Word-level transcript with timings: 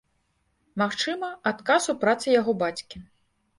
Магчыма, 0.81 1.29
адказ 1.53 1.81
у 1.95 1.97
працы 2.07 2.27
яго 2.41 2.59
бацькі. 2.65 3.07